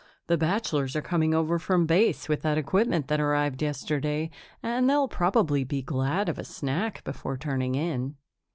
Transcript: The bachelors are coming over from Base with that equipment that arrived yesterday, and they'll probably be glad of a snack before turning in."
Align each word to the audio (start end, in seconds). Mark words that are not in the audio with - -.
The 0.25 0.35
bachelors 0.35 0.95
are 0.95 1.01
coming 1.03 1.35
over 1.35 1.59
from 1.59 1.85
Base 1.85 2.27
with 2.27 2.41
that 2.41 2.57
equipment 2.57 3.07
that 3.07 3.19
arrived 3.19 3.61
yesterday, 3.61 4.31
and 4.63 4.89
they'll 4.89 5.07
probably 5.07 5.63
be 5.63 5.83
glad 5.83 6.27
of 6.27 6.39
a 6.39 6.43
snack 6.43 7.03
before 7.03 7.37
turning 7.37 7.75
in." 7.75 8.15